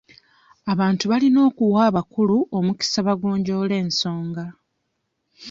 Abantu 0.71 1.03
balina 1.11 1.39
okuwa 1.49 1.79
abakulu 1.89 2.37
omukisa 2.57 2.99
bagonjoole 3.07 3.73
ensonga. 3.83 4.45